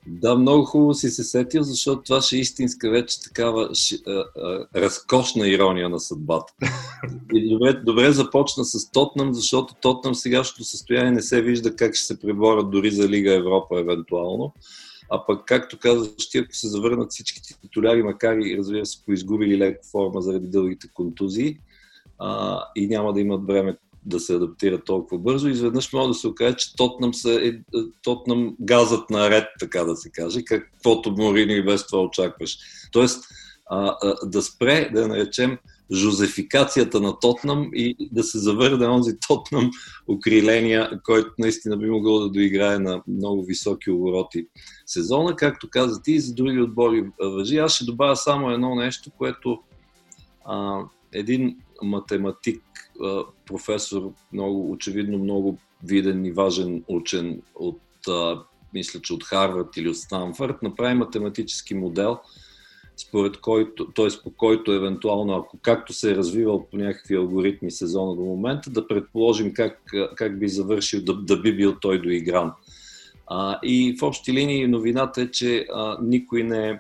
Да, 0.08 0.36
много 0.36 0.66
хубаво 0.66 0.94
си 0.94 1.10
се 1.10 1.24
сетил, 1.24 1.64
защото 1.64 2.02
това 2.02 2.22
ще 2.22 2.36
е 2.36 2.40
истинска 2.40 2.90
вече 2.90 3.22
такава 3.22 3.76
ши, 3.76 3.98
а, 4.08 4.12
а, 4.12 4.66
разкошна 4.76 5.48
ирония 5.48 5.90
на 5.90 6.00
съдбата. 6.00 6.54
И 7.34 7.50
добре, 7.50 7.74
добре 7.74 8.12
започна 8.12 8.66
с 8.66 8.92
Тотнам, 8.92 9.34
защото 9.34 9.74
Тотнам 9.82 10.16
сегашното 10.16 10.64
състояние 10.64 11.12
не 11.12 11.22
се 11.22 11.42
вижда 11.42 11.76
как 11.76 11.96
ще 11.96 12.06
се 12.06 12.20
преборят 12.20 12.72
дори 12.72 12.92
за 12.92 13.10
Лига 13.10 13.34
Европа 13.34 13.80
евентуално. 13.80 14.54
А 15.10 15.26
пък, 15.26 15.46
както 15.46 15.80
казваш 15.80 16.30
ти, 16.30 16.38
ако 16.38 16.56
се 16.56 16.68
завърнат 16.68 17.12
всичките 17.12 17.60
титуляри, 17.62 18.04
макар 18.04 18.38
и 18.38 18.58
разбира 18.58 18.86
се, 18.86 19.06
поизгубили 19.06 19.58
леко 19.58 19.86
форма 19.92 20.22
заради 20.22 20.48
дългите 20.48 20.88
контузии 20.94 21.58
а, 22.20 22.64
и 22.76 22.88
няма 22.88 23.14
да 23.14 23.22
имат 23.22 23.46
време 23.46 23.78
да 24.06 24.20
се 24.20 24.36
адаптира 24.36 24.84
толкова 24.84 25.22
бързо. 25.22 25.50
Изведнъж 25.50 25.94
може 25.94 26.08
да 26.08 26.14
се 26.14 26.28
окаже, 26.28 26.56
че 26.56 26.76
Тотнам, 26.76 27.14
са, 27.14 27.32
е, 27.32 27.48
е, 27.48 27.54
Тотнам 28.04 28.56
газът 28.60 29.10
наред, 29.10 29.48
така 29.60 29.84
да 29.84 29.96
се 29.96 30.10
каже, 30.10 30.44
каквото 30.44 31.12
Морино 31.12 31.52
и 31.52 31.66
без 31.66 31.88
това 31.88 32.02
очакваш. 32.02 32.58
Тоест, 32.92 33.24
а, 33.70 33.98
а, 34.02 34.16
да 34.26 34.42
спре, 34.42 34.90
да 34.94 35.08
наречем, 35.08 35.58
жозефикацията 35.92 37.02
на 37.02 37.20
Тотнам 37.20 37.70
и 37.74 38.10
да 38.12 38.24
се 38.24 38.40
завърне 38.40 38.88
онзи 38.88 39.18
Тотнам 39.28 39.72
окриления, 40.08 41.02
който 41.04 41.30
наистина 41.40 41.78
би 41.78 41.90
могъл 41.90 42.20
да 42.20 42.30
доиграе 42.30 42.80
на 42.80 43.04
много 43.08 43.44
високи 43.44 43.92
обороти 43.92 44.48
сезона. 44.86 45.36
Както 45.36 45.70
каза 45.70 46.02
ти, 46.02 46.12
и 46.12 46.20
за 46.20 46.34
други 46.34 46.62
отбори 46.62 47.06
въжи. 47.20 47.58
Аз 47.58 47.76
ще 47.76 47.86
добавя 47.86 48.16
само 48.16 48.50
едно 48.50 48.76
нещо, 48.76 49.12
което 49.18 49.60
а, 50.46 50.80
един 51.14 51.58
математик, 51.84 52.64
професор, 53.46 54.12
много 54.34 54.72
очевидно 54.72 55.18
много 55.18 55.58
виден 55.84 56.26
и 56.26 56.32
важен 56.32 56.84
учен 56.88 57.42
от, 57.56 57.80
мисля, 58.74 59.02
че 59.02 59.14
от 59.14 59.24
Харвард 59.24 59.78
или 59.78 59.90
от 59.90 59.98
Станфорд, 59.98 60.62
направи 60.62 60.94
математически 60.94 61.74
модел– 61.74 62.20
според 63.08 63.38
който, 63.38 63.92
т.е. 63.92 64.08
по 64.24 64.32
който 64.32 64.72
евентуално, 64.72 65.34
ако 65.34 65.58
както 65.62 65.94
се 65.94 66.12
е 66.12 66.16
развивал 66.16 66.68
по 66.72 66.78
някакви 66.78 67.16
алгоритми 67.16 67.72
сезона 67.72 68.16
до 68.16 68.22
момента, 68.22 68.70
да 68.70 68.88
предположим 68.88 69.54
как, 69.54 69.82
как 70.16 70.40
би 70.40 70.48
завършил, 70.48 71.04
да, 71.04 71.14
да 71.14 71.42
би 71.42 71.56
бил 71.56 71.76
той 71.82 72.02
доигран. 72.02 72.52
А, 73.28 73.60
и 73.64 73.98
в 74.00 74.04
общи 74.04 74.34
линии 74.34 74.68
новината 74.68 75.22
е, 75.22 75.32
че 75.32 75.68
а, 75.74 75.98
никой 76.02 76.44
не 76.44 76.80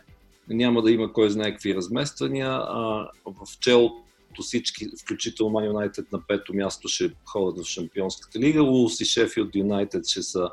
няма 0.49 0.81
да 0.81 0.91
има 0.91 1.13
кой 1.13 1.29
знае 1.29 1.51
какви 1.51 1.75
размествания. 1.75 2.49
А, 2.49 3.09
в 3.25 3.59
челото 3.59 4.00
всички, 4.39 4.87
включително 5.01 5.53
Man 5.53 5.71
United 5.71 6.05
на 6.11 6.21
пето 6.27 6.53
място 6.53 6.87
ще 6.87 7.13
ходят 7.25 7.65
в 7.65 7.69
Шампионската 7.69 8.39
лига, 8.39 8.63
Улс 8.63 8.99
и 9.01 9.05
Шефилд 9.05 9.55
Юнайтед 9.55 10.07
ще 10.07 10.23
са 10.23 10.49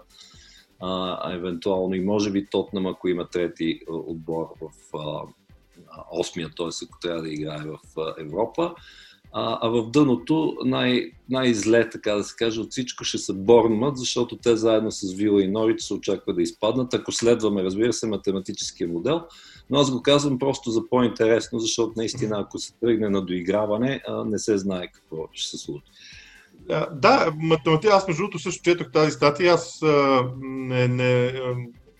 а, 0.80 1.32
евентуално 1.34 1.94
и 1.94 2.00
може 2.00 2.30
би 2.30 2.46
Тотнам, 2.46 2.86
ако 2.86 3.08
има 3.08 3.28
трети 3.28 3.80
отбор 3.88 4.46
в 4.60 4.98
а, 4.98 5.22
осмия, 6.10 6.50
т.е. 6.56 6.66
ако 6.84 6.98
трябва 7.00 7.22
да 7.22 7.28
играе 7.28 7.62
в 7.66 7.78
Европа. 8.18 8.74
А, 9.32 9.58
а 9.62 9.68
в 9.68 9.90
дъното 9.90 10.56
най- 10.64 11.10
най-зле, 11.30 11.90
така 11.90 12.14
да 12.14 12.24
се 12.24 12.34
каже, 12.36 12.60
от 12.60 12.70
всичко 12.70 13.04
ще 13.04 13.18
са 13.18 13.34
Борнмът, 13.34 13.96
защото 13.96 14.36
те 14.36 14.56
заедно 14.56 14.90
с 14.90 15.12
Вила 15.12 15.42
и 15.42 15.48
Норич 15.48 15.80
се 15.80 15.94
очаква 15.94 16.34
да 16.34 16.42
изпаднат, 16.42 16.94
ако 16.94 17.12
следваме, 17.12 17.62
разбира 17.62 17.92
се, 17.92 18.06
математическия 18.06 18.88
модел. 18.88 19.22
Но 19.70 19.78
аз 19.78 19.90
го 19.90 20.02
казвам 20.02 20.38
просто 20.38 20.70
за 20.70 20.88
по-интересно, 20.90 21.58
защото 21.58 21.92
наистина, 21.96 22.36
ако 22.40 22.58
се 22.58 22.72
тръгне 22.80 23.08
на 23.08 23.22
доиграване, 23.22 24.00
не 24.26 24.38
се 24.38 24.58
знае 24.58 24.86
какво 24.86 25.28
ще 25.32 25.50
се 25.50 25.64
случи. 25.64 25.86
Да, 26.92 27.32
математика, 27.36 27.94
аз 27.94 28.08
между 28.08 28.22
другото 28.22 28.38
също 28.38 28.62
четох 28.62 28.92
тази 28.92 29.10
статия. 29.10 29.54
Аз 29.54 29.80
не, 30.40 30.88
не, 30.88 31.32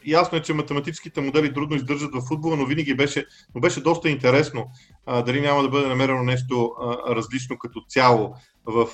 ясно 0.07 0.39
е, 0.39 0.43
че 0.43 0.55
математическите 0.55 1.21
модели 1.21 1.55
трудно 1.55 1.77
издържат 1.77 2.15
в 2.15 2.29
футбола, 2.29 2.57
но 2.57 2.67
винаги 2.67 2.95
беше, 2.95 3.27
но 3.55 3.61
беше 3.61 3.83
доста 3.83 4.09
интересно 4.09 4.67
дали 5.07 5.41
няма 5.41 5.63
да 5.63 5.69
бъде 5.69 5.89
намерено 5.89 6.23
нещо 6.23 6.75
различно 7.09 7.59
като 7.59 7.85
цяло 7.89 8.35
в 8.67 8.89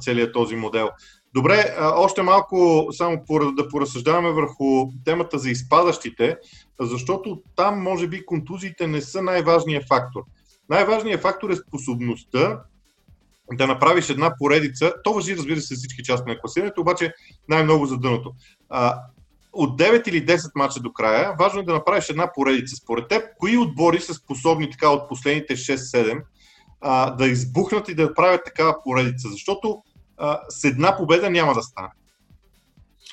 целият 0.00 0.32
този 0.32 0.56
модел. 0.56 0.88
Добре, 1.34 1.76
още 1.80 2.22
малко 2.22 2.88
само 2.92 3.24
да 3.56 3.68
поразсъждаваме 3.68 4.30
върху 4.30 4.90
темата 5.04 5.38
за 5.38 5.50
изпадащите, 5.50 6.36
защото 6.80 7.42
там 7.56 7.82
може 7.82 8.08
би 8.08 8.26
контузиите 8.26 8.86
не 8.86 9.00
са 9.00 9.22
най-важният 9.22 9.88
фактор. 9.88 10.22
Най-важният 10.68 11.22
фактор 11.22 11.50
е 11.50 11.56
способността 11.56 12.60
да 13.52 13.66
направиш 13.66 14.10
една 14.10 14.34
поредица. 14.38 14.92
То 15.04 15.12
въжи, 15.12 15.36
разбира 15.36 15.60
се, 15.60 15.74
всички 15.74 16.02
части 16.02 16.30
на 16.30 16.40
класирането, 16.40 16.80
обаче 16.80 17.12
най-много 17.48 17.86
за 17.86 17.98
дъното 17.98 18.32
от 19.52 19.80
9 19.80 20.08
или 20.08 20.26
10 20.26 20.50
мача 20.54 20.80
до 20.80 20.92
края, 20.92 21.34
важно 21.38 21.60
е 21.60 21.64
да 21.64 21.72
направиш 21.72 22.08
една 22.08 22.32
поредица. 22.34 22.76
Според 22.76 23.08
теб, 23.08 23.22
кои 23.38 23.56
отбори 23.56 24.00
са 24.00 24.14
способни 24.14 24.70
така 24.70 24.90
от 24.90 25.08
последните 25.08 25.56
6-7 25.56 26.22
а, 26.80 27.10
да 27.10 27.26
избухнат 27.26 27.88
и 27.88 27.94
да 27.94 28.14
правят 28.14 28.44
такава 28.44 28.74
поредица? 28.84 29.28
Защото 29.28 29.82
с 30.48 30.64
една 30.64 30.96
победа 30.96 31.30
няма 31.30 31.54
да 31.54 31.62
стане. 31.62 31.88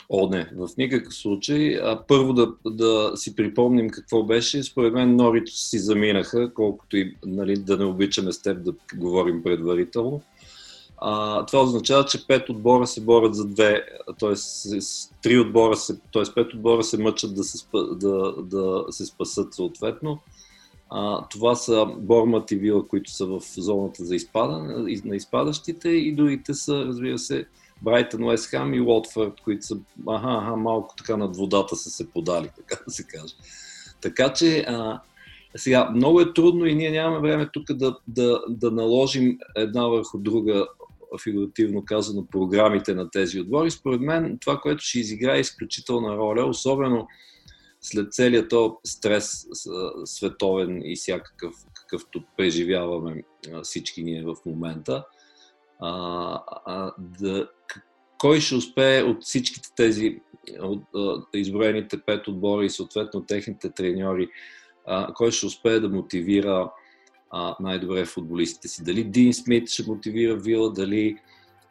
О, 0.10 0.30
не, 0.30 0.50
в 0.56 0.70
никакъв 0.78 1.14
случай. 1.14 1.76
А, 1.76 2.04
първо 2.08 2.34
да, 2.34 2.54
да 2.66 3.12
си 3.16 3.36
припомним 3.36 3.90
какво 3.90 4.24
беше. 4.24 4.64
Според 4.64 4.94
мен 4.94 5.16
Норич 5.16 5.50
си 5.50 5.80
заминаха, 5.80 6.54
колкото 6.54 6.98
и 6.98 7.16
нали, 7.26 7.56
да 7.58 7.78
не 7.78 7.86
обичаме 7.86 8.32
с 8.32 8.42
теб 8.42 8.64
да 8.64 8.74
говорим 8.96 9.44
предварително. 9.44 10.22
А, 10.98 11.46
това 11.46 11.64
означава, 11.64 12.06
че 12.06 12.28
пет 12.28 12.50
отбора 12.50 12.88
се 12.88 13.02
борят 13.02 13.36
за 13.36 13.46
две, 13.46 13.86
т.е. 14.20 14.34
три 15.22 15.40
отбора 15.40 15.76
се, 15.76 16.00
т.е. 16.14 16.34
пет 16.36 16.54
отбора 16.54 16.84
се 16.84 16.98
мъчат 16.98 17.36
да 17.36 17.44
се, 17.44 17.66
да, 17.92 18.34
да 18.38 18.86
се 18.90 19.06
спасат 19.06 19.54
съответно. 19.54 20.20
А, 20.90 21.28
това 21.28 21.56
са 21.56 21.86
Бормат 21.86 22.52
и 22.52 22.56
Вила, 22.56 22.88
които 22.88 23.12
са 23.12 23.26
в 23.26 23.42
зоната 23.58 24.06
за 24.06 24.16
изпадане, 24.16 25.00
на 25.06 25.16
изпадащите 25.16 25.90
и 25.90 26.16
другите 26.16 26.54
са, 26.54 26.86
разбира 26.86 27.20
се, 27.20 27.46
Брайтън, 27.82 28.24
Уест 28.24 28.50
Хам 28.50 28.74
и 28.74 28.82
Уотфорд, 28.82 29.42
които 29.44 29.66
са 29.66 29.78
аха, 30.10 30.40
аха, 30.42 30.56
малко 30.56 30.96
така 30.98 31.18
над 31.18 31.38
водата 31.38 31.76
са 31.76 31.90
се 31.90 32.10
подали, 32.10 32.50
така 32.56 32.84
да 32.88 32.92
се 32.92 33.04
каже. 33.04 33.34
Така 34.02 34.34
че 34.34 34.60
а, 34.60 35.02
сега, 35.56 35.90
много 35.96 36.22
е 36.22 36.34
трудно 36.34 36.66
и 36.66 36.76
ние 36.76 36.92
нямаме 36.92 37.20
време 37.20 37.50
тук 37.54 37.74
да, 37.74 37.98
да, 38.08 38.42
да 38.50 38.72
наложим 38.72 39.38
една 39.56 39.88
върху 39.88 40.18
друга 40.18 40.68
фигуративно 41.24 41.86
казано, 41.86 42.26
програмите 42.32 42.94
на 42.94 43.10
тези 43.10 43.40
отбори. 43.40 43.72
Според 43.72 44.02
мен 44.02 44.38
това, 44.42 44.60
което 44.60 44.84
ще 44.84 45.00
изиграе 45.00 45.40
изключителна 45.40 46.18
роля, 46.18 46.46
особено 46.46 47.08
след 47.86 48.14
целият 48.14 48.50
този 48.50 48.74
стрес 48.86 49.48
световен 50.06 50.82
и 50.86 50.96
всякакъв, 50.96 51.54
какъвто 51.74 52.24
преживяваме 52.38 53.24
всички 53.64 54.04
ние 54.04 54.24
в 54.24 54.36
момента, 54.46 55.06
а, 55.80 56.44
а, 56.66 56.94
да, 56.98 57.50
кой 58.18 58.40
ще 58.42 58.56
успее 58.56 59.04
от 59.04 59.24
всичките 59.24 59.70
тези 59.76 60.22
от, 60.62 60.84
а, 60.96 61.26
изброените 61.34 62.02
пет 62.02 62.28
отбора 62.28 62.66
и 62.66 62.70
съответно 62.70 63.26
техните 63.26 63.70
треньори, 63.70 64.30
а, 64.86 65.14
кой 65.14 65.32
ще 65.32 65.46
успее 65.46 65.80
да 65.80 65.90
мотивира 65.90 66.72
а, 67.30 67.56
най-добре 67.60 68.06
футболистите 68.06 68.68
си. 68.68 68.84
Дали 68.84 69.04
Дин 69.04 69.34
Смит 69.34 69.70
ще 69.70 69.84
мотивира 69.88 70.36
Вила, 70.36 70.74
дали 70.74 71.18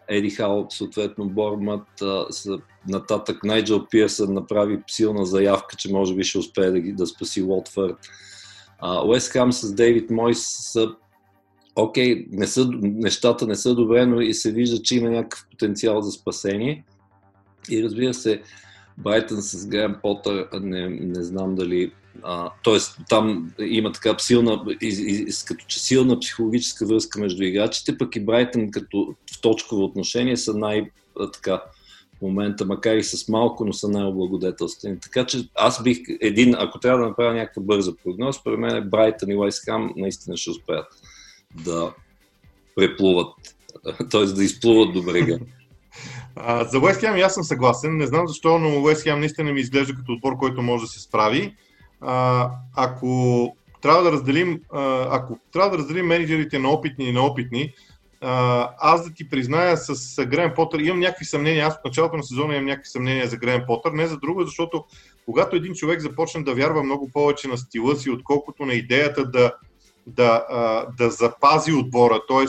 Еди 0.08 0.30
Хал, 0.30 0.66
съответно 0.70 1.28
са, 2.30 2.58
нататък 2.88 3.44
Найджел 3.44 3.86
Пирсън 3.90 4.34
направи 4.34 4.82
силна 4.90 5.24
заявка, 5.24 5.76
че 5.76 5.92
може 5.92 6.14
би 6.14 6.24
ще 6.24 6.38
успее 6.38 6.70
да, 6.70 6.80
ги, 6.80 6.92
да 6.92 7.06
спаси 7.06 7.42
Уотфорд. 7.42 7.96
Уест 9.04 9.32
Хам 9.32 9.52
с 9.52 9.74
Дейвид 9.74 10.10
Мойс 10.10 10.40
са 10.72 10.94
окей, 11.76 12.26
не 12.30 12.46
нещата 12.82 13.46
не 13.46 13.54
са 13.54 13.74
добре, 13.74 14.06
но 14.06 14.20
и 14.20 14.34
се 14.34 14.52
вижда, 14.52 14.82
че 14.82 14.96
има 14.96 15.10
някакъв 15.10 15.46
потенциал 15.50 16.00
за 16.00 16.10
спасение. 16.10 16.84
И 17.70 17.84
разбира 17.84 18.14
се, 18.14 18.42
Брайтън 18.98 19.42
с 19.42 19.66
Грем 19.66 19.96
Потър, 20.02 20.48
не, 20.60 20.88
не 20.88 21.22
знам 21.22 21.54
дали 21.54 21.92
Тоест, 22.62 22.98
там 23.08 23.52
има 23.60 23.92
така 23.92 24.18
силна, 24.18 24.64
из, 24.80 24.98
из, 24.98 25.44
като 25.44 25.64
че 25.68 25.80
силна 25.80 26.20
психологическа 26.20 26.86
връзка 26.86 27.20
между 27.20 27.42
играчите, 27.42 27.98
пък 27.98 28.16
и 28.16 28.24
Брайтън 28.24 28.70
като 28.70 29.14
в 29.36 29.40
точково 29.40 29.84
отношение 29.84 30.36
са 30.36 30.54
най- 30.54 30.90
така, 31.32 31.62
в 32.18 32.22
момента, 32.22 32.64
макар 32.64 32.96
и 32.96 33.04
с 33.04 33.28
малко, 33.28 33.64
но 33.64 33.72
са 33.72 33.88
най-облагодетелствени. 33.88 35.00
Така 35.00 35.26
че 35.26 35.48
аз 35.54 35.82
бих 35.82 35.98
един, 36.20 36.54
ако 36.58 36.78
трябва 36.78 37.00
да 37.00 37.08
направя 37.08 37.34
някаква 37.34 37.62
бърза 37.62 37.92
прогноз, 38.04 38.36
според 38.36 38.58
мен 38.58 38.76
е 38.76 38.80
Брайтън 38.80 39.30
и 39.30 39.34
Лайскам 39.34 39.92
наистина 39.96 40.36
ще 40.36 40.50
успеят 40.50 40.86
да 41.64 41.94
преплуват, 42.76 43.34
т.е. 44.10 44.24
да 44.24 44.44
изплуват 44.44 44.94
до 44.94 45.02
брега. 45.02 45.38
За 46.70 46.78
Уест 46.78 47.04
аз 47.04 47.34
съм 47.34 47.44
съгласен. 47.44 47.96
Не 47.96 48.06
знам 48.06 48.28
защо, 48.28 48.58
но 48.58 48.82
Уест 48.82 49.06
наистина 49.06 49.52
ми 49.52 49.60
изглежда 49.60 49.94
като 49.94 50.12
отбор, 50.12 50.36
който 50.36 50.62
може 50.62 50.84
да 50.84 50.88
се 50.88 51.00
справи. 51.00 51.54
А, 52.04 52.50
ако 52.76 53.56
трябва 53.82 54.02
да 54.02 54.12
разделим, 54.12 54.60
ако 55.10 55.38
трябва 55.52 55.70
да 55.70 55.78
разделим 55.78 56.06
менеджерите 56.06 56.58
на 56.58 56.70
опитни 56.70 57.04
и 57.04 57.12
неопитни, 57.12 57.72
а, 58.20 58.70
аз 58.78 59.04
да 59.08 59.14
ти 59.14 59.28
призная 59.28 59.76
с 59.76 60.24
Грен 60.26 60.52
Потър, 60.56 60.78
имам 60.78 61.00
някакви 61.00 61.24
съмнения, 61.24 61.66
аз 61.66 61.74
от 61.74 61.84
началото 61.84 62.16
на 62.16 62.22
сезона 62.22 62.54
имам 62.54 62.66
някакви 62.66 62.88
съмнения 62.88 63.26
за 63.26 63.36
Грен 63.36 63.64
Потър, 63.66 63.92
не 63.92 64.06
за 64.06 64.18
друго, 64.18 64.44
защото 64.44 64.84
когато 65.26 65.56
един 65.56 65.74
човек 65.74 66.00
започне 66.00 66.42
да 66.42 66.54
вярва 66.54 66.82
много 66.82 67.10
повече 67.12 67.48
на 67.48 67.58
стила 67.58 67.96
си, 67.96 68.10
отколкото 68.10 68.66
на 68.66 68.74
идеята 68.74 69.30
да, 69.30 69.52
да, 70.06 70.46
да 70.98 71.10
запази 71.10 71.72
отбора, 71.72 72.20
т.е 72.28 72.46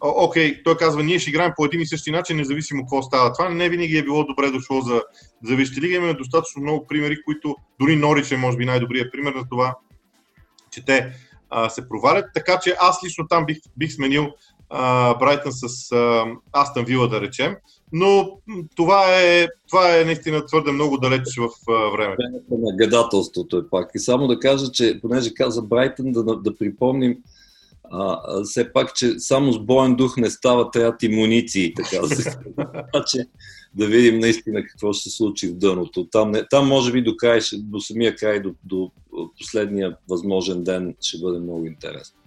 окей, 0.00 0.62
той 0.62 0.76
казва, 0.76 1.02
ние 1.02 1.18
ще 1.18 1.30
играем 1.30 1.52
по 1.56 1.64
един 1.64 1.80
и 1.80 1.86
същи 1.86 2.10
начин, 2.10 2.36
независимо 2.36 2.82
какво 2.82 3.02
става. 3.02 3.32
Това 3.32 3.48
не 3.48 3.68
винаги 3.68 3.98
е 3.98 4.02
било 4.02 4.24
добре 4.24 4.50
дошло 4.50 4.80
за, 4.80 5.02
за 5.44 5.56
Вещи 5.56 5.80
лига. 5.80 5.96
Имаме 5.96 6.14
достатъчно 6.14 6.62
много 6.62 6.86
примери, 6.86 7.22
които 7.24 7.56
дори 7.80 7.96
Норич 7.96 8.30
е, 8.30 8.36
може 8.36 8.56
би, 8.56 8.64
най-добрият 8.64 9.12
пример 9.12 9.32
на 9.32 9.48
това, 9.48 9.76
че 10.70 10.84
те 10.84 11.12
а, 11.50 11.68
се 11.70 11.88
провалят. 11.88 12.26
Така 12.34 12.58
че 12.62 12.76
аз 12.80 13.04
лично 13.04 13.28
там 13.28 13.46
бих, 13.46 13.58
бих 13.76 13.92
сменил 13.92 14.26
а, 14.70 15.14
Брайтън 15.14 15.52
с 15.52 15.92
а, 15.92 16.24
Астън 16.52 16.84
Вила, 16.84 17.08
да 17.08 17.20
речем. 17.20 17.56
Но 17.92 18.38
това 18.76 19.22
е, 19.22 19.48
това 19.68 20.00
е 20.00 20.04
наистина 20.04 20.46
твърде 20.46 20.72
много 20.72 20.98
далеч 20.98 21.22
в 21.38 21.48
а, 21.72 21.90
времето. 21.90 22.22
На 22.50 22.76
гадателството 22.76 23.56
е 23.56 23.70
пак. 23.70 23.90
И 23.94 23.98
само 23.98 24.26
да 24.26 24.38
кажа, 24.38 24.72
че 24.72 24.98
понеже 25.00 25.34
каза 25.34 25.62
Брайтън, 25.62 26.12
да, 26.12 26.22
да 26.22 26.56
припомним, 26.56 27.16
а, 27.90 28.18
все 28.44 28.72
пак, 28.72 28.94
че 28.94 29.18
само 29.18 29.52
с 29.52 29.58
боен 29.58 29.94
дух 29.94 30.16
не 30.16 30.30
става, 30.30 30.70
трябва 30.70 30.96
и 31.02 31.08
муниции, 31.08 31.74
така 31.74 32.06
да 32.06 32.16
се 32.16 32.36
да 33.74 33.86
видим 33.86 34.18
наистина 34.18 34.62
какво 34.62 34.92
ще 34.92 35.10
се 35.10 35.16
случи 35.16 35.48
в 35.48 35.54
дъното. 35.54 36.06
Там, 36.12 36.30
не, 36.30 36.48
там 36.48 36.68
може 36.68 36.92
би 36.92 37.02
до, 37.02 37.16
край, 37.16 37.40
до 37.54 37.80
самия 37.80 38.16
край, 38.16 38.40
до, 38.40 38.54
до 38.64 38.90
последния 39.38 39.96
възможен 40.08 40.64
ден 40.64 40.94
ще 41.00 41.18
бъде 41.18 41.38
много 41.38 41.66
интересно. 41.66 42.18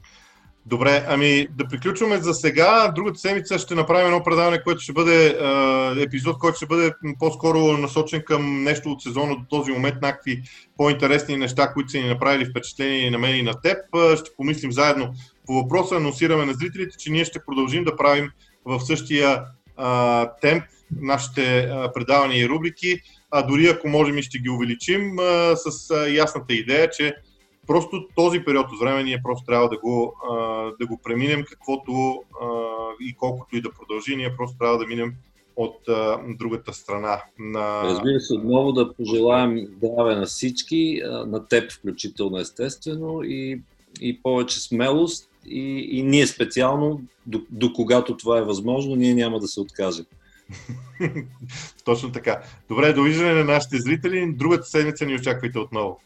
Добре, 0.65 1.05
ами 1.07 1.47
да 1.57 1.67
приключваме 1.67 2.17
за 2.17 2.33
сега. 2.33 2.91
Другата 2.95 3.19
седмица 3.19 3.59
ще 3.59 3.75
направим 3.75 4.05
едно 4.05 4.23
предаване, 4.23 4.63
което 4.63 4.81
ще 4.81 4.93
бъде 4.93 5.27
е, 5.27 6.03
епизод, 6.03 6.39
който 6.39 6.57
ще 6.57 6.65
бъде 6.65 6.91
по-скоро 7.19 7.59
насочен 7.59 8.23
към 8.25 8.63
нещо 8.63 8.89
от 8.91 9.01
сезона 9.01 9.35
до 9.35 9.43
този 9.49 9.71
момент, 9.71 9.95
някакви 10.01 10.41
по-интересни 10.77 11.37
неща, 11.37 11.73
които 11.73 11.89
са 11.89 11.97
ни 11.97 12.07
направили 12.07 12.45
впечатление 12.45 13.07
и 13.07 13.09
на 13.09 13.17
мен 13.17 13.35
и 13.35 13.41
на 13.41 13.61
теб. 13.61 13.77
Ще 14.17 14.35
помислим 14.37 14.71
заедно 14.71 15.13
по 15.45 15.53
въпроса, 15.53 15.95
анонсираме 15.95 16.45
на 16.45 16.53
зрителите, 16.53 16.97
че 16.97 17.11
ние 17.11 17.25
ще 17.25 17.45
продължим 17.45 17.83
да 17.83 17.95
правим 17.95 18.29
в 18.65 18.79
същия 18.79 19.43
а, 19.77 20.29
темп 20.41 20.63
нашите 21.01 21.71
предавания 21.93 22.45
и 22.45 22.49
рубрики, 22.49 22.99
а 23.31 23.41
дори 23.41 23.67
ако 23.67 23.87
можем 23.87 24.17
и 24.17 24.23
ще 24.23 24.39
ги 24.39 24.49
увеличим 24.49 25.17
с 25.55 25.95
ясната 26.09 26.53
идея, 26.53 26.89
че 26.89 27.15
просто 27.67 28.07
този 28.15 28.39
период 28.39 28.71
от 28.71 28.79
време 28.79 29.03
ние 29.03 29.21
просто 29.23 29.45
трябва 29.45 29.69
да 29.69 29.77
го, 29.77 30.15
да 30.79 30.87
го 30.87 30.99
преминем 31.03 31.43
каквото 31.49 32.23
и 33.01 33.15
колкото 33.15 33.57
и 33.57 33.61
да 33.61 33.71
продължи, 33.71 34.15
ние 34.15 34.35
просто 34.37 34.57
трябва 34.57 34.77
да 34.77 34.87
минем 34.87 35.13
от 35.55 35.77
другата 36.27 36.73
страна. 36.73 37.23
На... 37.39 37.83
Разбира 37.83 38.19
се, 38.19 38.33
отново 38.33 38.71
да 38.71 38.93
пожелаем 38.93 39.67
здраве 39.77 40.15
на 40.15 40.25
всички, 40.25 41.01
на 41.05 41.45
теб 41.45 41.71
включително 41.71 42.39
естествено 42.39 43.23
и, 43.23 43.61
и 44.01 44.21
повече 44.21 44.59
смелост 44.59 45.29
и, 45.45 45.89
и 45.91 46.03
ние 46.03 46.27
специално, 46.27 47.01
до, 47.25 47.41
до 47.49 47.73
когато 47.73 48.17
това 48.17 48.37
е 48.37 48.43
възможно, 48.43 48.95
ние 48.95 49.13
няма 49.13 49.39
да 49.39 49.47
се 49.47 49.59
откажем. 49.59 50.05
Точно 51.85 52.11
така. 52.11 52.41
Добре, 52.69 52.93
довиждане 52.93 53.33
на 53.33 53.43
нашите 53.43 53.77
зрители. 53.77 54.33
Другата 54.33 54.63
седмица 54.63 55.05
ни 55.05 55.15
очаквайте 55.15 55.59
отново. 55.59 55.99